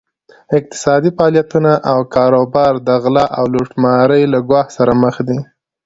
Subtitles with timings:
[0.57, 5.39] اقتصادي فعالیتونه او کاروبار د غلا او لوټمارۍ له ګواښ سره مخ دي.